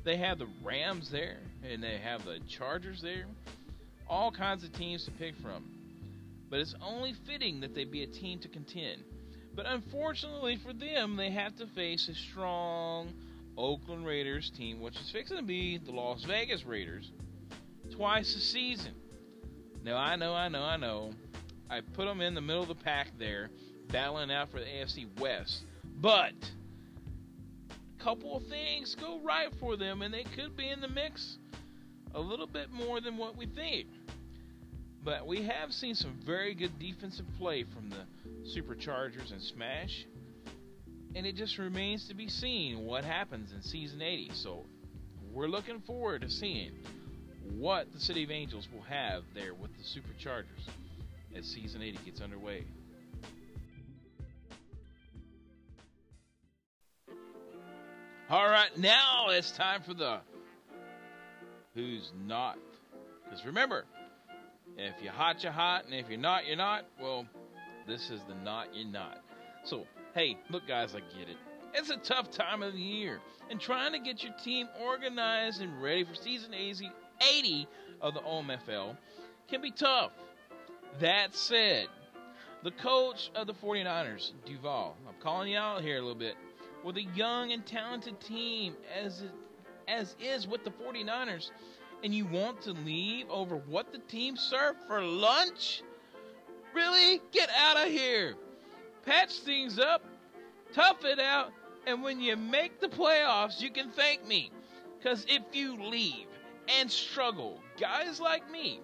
They 0.05 0.19
have 0.19 0.39
the 0.39 0.49
Rams 0.63 1.11
there, 1.11 1.39
and 1.63 1.83
they 1.83 1.99
have 1.99 2.25
the 2.25 2.41
Chargers 2.49 3.01
there. 3.01 3.25
All 4.07 4.31
kinds 4.31 4.65
of 4.65 4.73
teams 4.73 5.05
to 5.07 5.11
pick 5.13 5.35
from. 5.37 5.65
But 6.51 6.61
it's 6.61 6.75
only 6.83 7.15
fitting 7.27 7.61
that 7.61 7.75
they 7.75 7.85
be 7.85 8.03
a 8.03 8.07
team 8.07 8.41
to 8.41 8.49
contend. 8.49 9.03
But 9.55 9.67
unfortunately 9.67 10.59
for 10.65 10.73
them, 10.73 11.17
they 11.17 11.31
have 11.31 11.57
to 11.57 11.67
face 11.69 12.09
a 12.09 12.15
strong 12.15 13.13
Oakland 13.61 14.07
Raiders 14.07 14.51
team, 14.51 14.81
which 14.81 14.99
is 15.01 15.11
fixing 15.11 15.37
to 15.37 15.43
be 15.43 15.79
the 15.79 15.93
Las 15.93 16.25
Vegas 16.25 16.65
Raiders, 16.65 17.13
twice 17.91 18.35
a 18.35 18.41
season. 18.41 18.93
Now, 19.85 19.97
I 19.97 20.17
know, 20.17 20.35
I 20.35 20.49
know, 20.49 20.63
I 20.63 20.77
know. 20.77 21.13
I 21.69 21.81
put 21.81 22.07
them 22.07 22.21
in 22.21 22.35
the 22.35 22.41
middle 22.41 22.63
of 22.63 22.69
the 22.69 22.75
pack 22.75 23.09
there, 23.19 23.51
battling 23.89 24.31
out 24.31 24.51
for 24.51 24.59
the 24.59 24.67
AFC 24.67 25.07
West. 25.21 25.63
But 26.01 26.33
a 27.99 28.03
couple 28.03 28.37
of 28.37 28.47
things 28.47 28.95
go 28.95 29.21
right 29.21 29.55
for 29.61 29.77
them, 29.77 30.03
and 30.03 30.13
they 30.13 30.25
could 30.25 30.57
be 30.57 30.69
in 30.69 30.81
the 30.81 30.89
mix 30.89 31.39
a 32.15 32.21
little 32.21 32.47
bit 32.47 32.73
more 32.73 33.01
than 33.01 33.17
what 33.17 33.37
we 33.37 33.47
think. 33.47 33.87
But 35.05 35.27
we 35.27 35.43
have 35.43 35.73
seen 35.73 35.95
some 35.95 36.15
very 36.25 36.55
good 36.55 36.79
defensive 36.79 37.27
play 37.39 37.65
from 37.65 37.91
the 37.91 38.05
Superchargers 38.49 39.33
and 39.33 39.41
Smash, 39.41 40.07
and 41.15 41.27
it 41.27 41.35
just 41.35 41.59
remains 41.59 42.09
to 42.09 42.15
be 42.15 42.29
seen 42.29 42.85
what 42.85 43.05
happens 43.05 43.53
in 43.53 43.63
Season 43.63 44.01
80. 44.01 44.31
So 44.35 44.65
we're 45.33 45.49
looking 45.49 45.81
forward 45.81 46.23
to 46.23 46.31
seeing 46.31 46.73
what 47.59 47.93
the 47.93 48.01
City 48.01 48.25
of 48.25 48.31
Angels 48.31 48.69
will 48.73 48.83
have 48.83 49.25
there 49.35 49.55
with 49.55 49.71
the 49.77 49.83
Superchargers 49.83 50.45
as 51.35 51.47
Season 51.47 51.83
80 51.83 51.99
gets 52.05 52.21
underway. 52.21 52.65
All 58.29 58.49
right, 58.49 58.71
now 58.79 59.31
it's 59.31 59.51
time 59.51 59.83
for 59.83 59.93
the 59.93 60.21
who's 61.75 62.13
not. 62.27 62.59
Because 63.25 63.45
remember, 63.45 63.85
if 64.77 64.95
you're 65.03 65.13
hot, 65.13 65.43
you're 65.43 65.51
hot, 65.51 65.85
and 65.85 65.95
if 65.95 66.09
you're 66.09 66.19
not, 66.19 66.47
you're 66.47 66.57
not. 66.57 66.87
Well, 67.01 67.27
this 67.89 68.11
is 68.11 68.21
the 68.29 68.35
not, 68.45 68.69
you're 68.73 68.87
not. 68.87 69.19
So, 69.65 69.85
hey, 70.15 70.37
look, 70.51 70.67
guys, 70.67 70.95
I 70.95 71.01
get 71.17 71.29
it. 71.29 71.37
It's 71.75 71.91
a 71.91 71.97
tough 71.97 72.31
time 72.31 72.63
of 72.63 72.73
the 72.73 72.81
year, 72.81 73.21
and 73.51 73.61
trying 73.61 73.93
to 73.93 73.99
get 73.99 74.23
your 74.23 74.33
team 74.43 74.69
organized 74.81 75.61
and 75.61 75.81
ready 75.81 76.05
for 76.05 76.15
season 76.15 76.53
80 76.55 77.69
of 78.01 78.15
the 78.15 78.21
OMFL 78.21 78.97
can 79.49 79.61
be 79.61 79.71
tough. 79.71 80.13
That 81.01 81.35
said, 81.35 81.87
the 82.63 82.73
coach 82.73 83.31
of 83.35 83.47
the 83.47 83.55
49ers, 83.55 84.33
Duval, 84.45 84.97
I'm 85.09 85.15
calling 85.21 85.53
you 85.53 85.59
out 85.59 85.83
here 85.83 85.99
a 85.99 86.01
little 86.01 86.15
bit 86.15 86.35
with 86.85 86.97
a 86.97 87.03
young 87.15 87.53
and 87.53 87.65
talented 87.65 88.21
team 88.21 88.75
as 89.03 89.23
it, 89.23 89.31
as 89.87 90.17
is 90.21 90.49
with 90.49 90.65
the 90.65 90.71
49ers 90.71 91.51
and 92.03 92.15
you 92.15 92.25
want 92.27 92.63
to 92.63 92.73
leave 92.73 93.29
over 93.29 93.57
what 93.57 93.93
the 93.93 93.99
team 93.99 94.37
served 94.37 94.79
for 94.87 95.03
lunch? 95.03 95.83
Really? 96.75 97.21
Get 97.33 97.51
out 97.57 97.77
of 97.77 97.93
here. 97.93 98.35
Patch 99.05 99.41
things 99.41 99.79
up, 99.79 100.03
tough 100.73 101.05
it 101.05 101.19
out, 101.19 101.53
and 101.87 102.03
when 102.03 102.21
you 102.21 102.37
make 102.37 102.81
the 102.81 102.89
playoffs, 102.89 103.61
you 103.61 103.71
can 103.71 103.91
thank 103.91 104.27
me. 104.27 104.51
Because 104.99 105.25
if 105.29 105.43
you 105.53 105.83
leave 105.83 106.27
and 106.69 106.91
struggle, 106.91 107.61
guys 107.81 108.21
like 108.21 108.51
me 108.51 108.81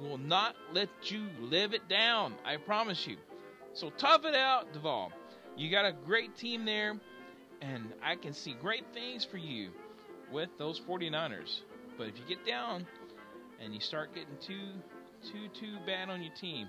will 0.00 0.18
not 0.18 0.56
let 0.72 0.88
you 1.10 1.26
live 1.40 1.74
it 1.74 1.88
down. 1.88 2.34
I 2.44 2.56
promise 2.56 3.06
you. 3.06 3.16
So 3.72 3.90
tough 3.90 4.24
it 4.24 4.34
out, 4.34 4.72
Duval. 4.72 5.12
You 5.56 5.70
got 5.70 5.84
a 5.84 5.92
great 5.92 6.36
team 6.36 6.64
there, 6.64 6.98
and 7.60 7.92
I 8.02 8.16
can 8.16 8.32
see 8.32 8.54
great 8.60 8.84
things 8.92 9.24
for 9.24 9.38
you 9.38 9.70
with 10.32 10.50
those 10.58 10.80
49ers. 10.80 11.60
But 11.96 12.08
if 12.08 12.18
you 12.18 12.24
get 12.28 12.46
down 12.46 12.86
and 13.60 13.74
you 13.74 13.80
start 13.80 14.14
getting 14.14 14.36
too, 14.40 14.72
too, 15.22 15.48
too 15.52 15.76
bad 15.84 16.08
on 16.08 16.22
your 16.22 16.34
team, 16.34 16.68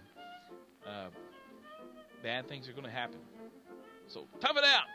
uh, 0.87 1.09
bad 2.23 2.47
things 2.47 2.67
are 2.67 2.73
going 2.73 2.85
to 2.85 2.91
happen. 2.91 3.19
So 4.09 4.25
tough 4.39 4.57
it 4.57 4.63
out. 4.63 4.85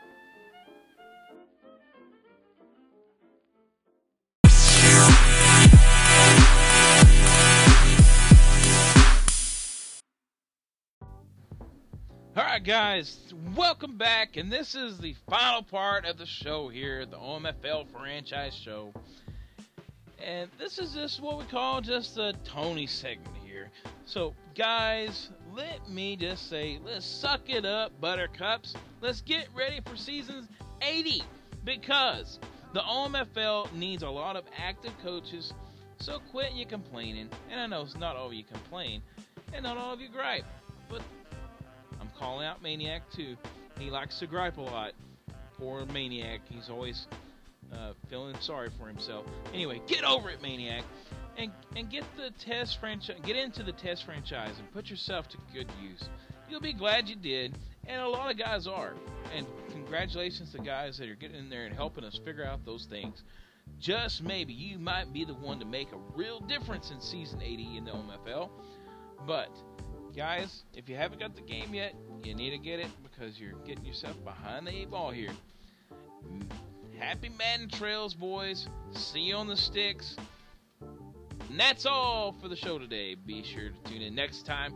All 12.35 12.43
right, 12.43 12.61
guys, 12.61 13.33
welcome 13.55 13.97
back, 13.97 14.35
and 14.35 14.51
this 14.51 14.75
is 14.75 14.97
the 14.97 15.15
final 15.29 15.63
part 15.63 16.03
of 16.03 16.17
the 16.17 16.25
show 16.25 16.67
here, 16.67 17.05
the 17.05 17.15
OMFL 17.15 17.87
franchise 17.87 18.53
show. 18.53 18.91
And 20.21 20.49
this 20.59 20.77
is 20.77 20.93
just 20.93 21.21
what 21.21 21.37
we 21.37 21.45
call 21.45 21.79
just 21.79 22.15
the 22.15 22.35
Tony 22.43 22.85
segment 22.85 23.37
here. 23.45 23.69
So, 24.05 24.33
guys, 24.55 25.29
let 25.55 25.89
me 25.89 26.17
just 26.17 26.49
say, 26.49 26.79
let's 26.83 27.05
suck 27.05 27.49
it 27.49 27.65
up, 27.65 27.93
Buttercups. 28.01 28.75
Let's 29.05 29.21
get 29.21 29.49
ready 29.55 29.81
for 29.85 29.95
seasons 29.95 30.47
80 30.81 31.21
because 31.63 32.39
the 32.73 32.79
OMFL 32.79 33.71
needs 33.71 34.01
a 34.01 34.09
lot 34.09 34.35
of 34.35 34.45
active 34.57 34.93
coaches. 35.03 35.53
So 35.99 36.17
quit 36.31 36.53
your 36.55 36.67
complaining. 36.67 37.29
And 37.51 37.59
I 37.59 37.67
know 37.67 37.83
it's 37.83 37.95
not 37.95 38.15
all 38.15 38.33
you 38.33 38.43
complain, 38.43 39.03
and 39.53 39.61
not 39.61 39.77
all 39.77 39.93
of 39.93 40.01
you 40.01 40.09
gripe, 40.09 40.43
but 40.89 41.03
I'm 42.01 42.09
calling 42.17 42.47
out 42.47 42.63
Maniac 42.63 43.03
too. 43.11 43.37
He 43.77 43.91
likes 43.91 44.17
to 44.21 44.25
gripe 44.25 44.57
a 44.57 44.61
lot. 44.61 44.93
Poor 45.59 45.85
Maniac. 45.85 46.41
He's 46.49 46.71
always 46.71 47.05
uh, 47.71 47.91
feeling 48.09 48.35
sorry 48.39 48.71
for 48.79 48.87
himself. 48.87 49.27
Anyway, 49.53 49.83
get 49.85 50.03
over 50.03 50.31
it, 50.31 50.41
Maniac, 50.41 50.83
and 51.37 51.51
and 51.75 51.91
get 51.91 52.05
the 52.17 52.31
test 52.43 52.79
franchise. 52.79 53.17
Get 53.23 53.35
into 53.35 53.61
the 53.61 53.73
test 53.73 54.03
franchise 54.03 54.55
and 54.57 54.71
put 54.73 54.89
yourself 54.89 55.29
to 55.29 55.37
good 55.53 55.67
use. 55.79 56.09
You'll 56.49 56.61
be 56.61 56.73
glad 56.73 57.07
you 57.07 57.15
did, 57.15 57.55
and 57.87 58.01
a 58.01 58.07
lot 58.07 58.31
of 58.31 58.37
guys 58.37 58.67
are. 58.67 58.93
And 59.35 59.45
congratulations 59.71 60.51
to 60.51 60.59
guys 60.59 60.97
that 60.97 61.09
are 61.09 61.15
getting 61.15 61.37
in 61.37 61.49
there 61.49 61.65
and 61.65 61.75
helping 61.75 62.03
us 62.03 62.19
figure 62.23 62.45
out 62.45 62.65
those 62.65 62.85
things. 62.85 63.23
Just 63.79 64.23
maybe 64.23 64.53
you 64.53 64.79
might 64.79 65.11
be 65.11 65.25
the 65.25 65.33
one 65.33 65.59
to 65.59 65.65
make 65.65 65.91
a 65.91 65.97
real 66.15 66.39
difference 66.39 66.91
in 66.91 67.01
season 67.01 67.41
80 67.41 67.77
in 67.77 67.85
the 67.85 67.91
OMFL. 67.91 68.49
But 69.25 69.49
guys, 70.15 70.63
if 70.73 70.87
you 70.87 70.95
haven't 70.95 71.19
got 71.19 71.35
the 71.35 71.41
game 71.41 71.73
yet, 71.73 71.95
you 72.23 72.35
need 72.35 72.51
to 72.51 72.57
get 72.57 72.79
it 72.79 72.87
because 73.03 73.39
you're 73.39 73.59
getting 73.65 73.85
yourself 73.85 74.15
behind 74.23 74.67
the 74.67 74.71
eight 74.71 74.91
ball 74.91 75.11
here. 75.11 75.31
Happy 76.97 77.29
Madden 77.37 77.69
Trails, 77.69 78.13
boys. 78.13 78.67
See 78.91 79.21
you 79.21 79.35
on 79.35 79.47
the 79.47 79.57
sticks. 79.57 80.15
And 81.49 81.59
that's 81.59 81.85
all 81.85 82.33
for 82.41 82.47
the 82.47 82.55
show 82.55 82.79
today. 82.79 83.15
Be 83.15 83.43
sure 83.43 83.69
to 83.69 83.91
tune 83.91 84.01
in 84.01 84.15
next 84.15 84.45
time. 84.45 84.73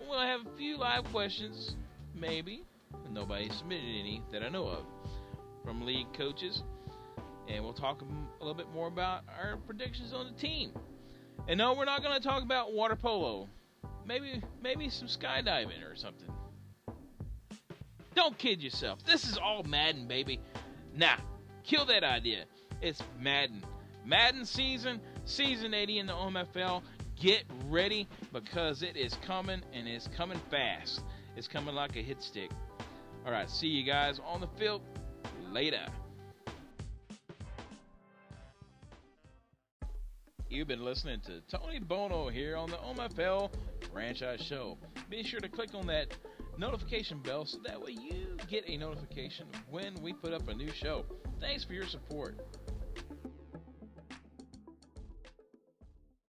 We'll 0.00 0.18
have 0.18 0.46
a 0.46 0.56
few 0.56 0.76
live 0.76 1.04
questions, 1.04 1.76
maybe. 2.20 2.62
Nobody 3.10 3.48
submitted 3.50 3.84
any 3.84 4.22
that 4.32 4.42
I 4.42 4.48
know 4.48 4.66
of 4.66 4.84
from 5.64 5.84
league 5.84 6.12
coaches. 6.12 6.62
And 7.48 7.64
we'll 7.64 7.72
talk 7.72 8.02
a 8.02 8.44
little 8.44 8.54
bit 8.54 8.72
more 8.72 8.86
about 8.86 9.22
our 9.40 9.56
predictions 9.56 10.12
on 10.12 10.26
the 10.26 10.32
team. 10.32 10.72
And 11.48 11.58
no, 11.58 11.74
we're 11.74 11.84
not 11.84 12.02
going 12.02 12.20
to 12.20 12.26
talk 12.26 12.42
about 12.42 12.72
water 12.72 12.96
polo. 12.96 13.48
Maybe, 14.06 14.42
maybe 14.62 14.88
some 14.88 15.08
skydiving 15.08 15.88
or 15.90 15.96
something. 15.96 16.28
Don't 18.14 18.36
kid 18.38 18.62
yourself. 18.62 19.04
This 19.04 19.24
is 19.24 19.36
all 19.36 19.62
Madden, 19.62 20.06
baby. 20.06 20.40
Nah, 20.94 21.16
kill 21.64 21.86
that 21.86 22.04
idea. 22.04 22.44
It's 22.80 23.02
Madden. 23.20 23.64
Madden 24.04 24.44
season, 24.44 25.00
season 25.24 25.74
80 25.74 25.98
in 25.98 26.06
the 26.06 26.12
OMFL. 26.12 26.82
Get 27.16 27.44
ready 27.68 28.08
because 28.32 28.82
it 28.82 28.96
is 28.96 29.16
coming 29.26 29.62
and 29.72 29.86
it's 29.86 30.08
coming 30.16 30.40
fast. 30.50 31.02
It's 31.36 31.48
coming 31.48 31.74
like 31.74 31.96
a 31.96 32.02
hit 32.02 32.22
stick. 32.22 32.50
All 33.24 33.32
right, 33.32 33.48
see 33.48 33.68
you 33.68 33.84
guys 33.84 34.20
on 34.24 34.40
the 34.40 34.48
field 34.58 34.82
later. 35.50 35.86
You've 40.48 40.66
been 40.66 40.84
listening 40.84 41.20
to 41.26 41.40
Tony 41.56 41.78
Bono 41.78 42.28
here 42.28 42.56
on 42.56 42.70
the 42.70 42.76
OMFL 42.78 43.52
Franchise 43.92 44.42
Show. 44.42 44.78
Be 45.08 45.22
sure 45.22 45.38
to 45.38 45.48
click 45.48 45.74
on 45.74 45.86
that 45.86 46.08
notification 46.58 47.20
bell 47.20 47.44
so 47.44 47.58
that 47.64 47.80
way 47.80 47.92
you 47.92 48.36
get 48.48 48.68
a 48.68 48.76
notification 48.76 49.46
when 49.70 49.94
we 50.02 50.12
put 50.12 50.32
up 50.32 50.48
a 50.48 50.54
new 50.54 50.70
show. 50.72 51.04
Thanks 51.40 51.64
for 51.64 51.72
your 51.72 51.86
support. 51.86 52.36